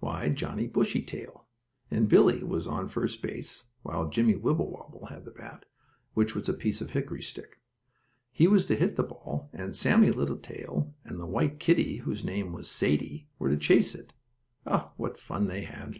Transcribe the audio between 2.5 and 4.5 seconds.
on first base, while Jimmie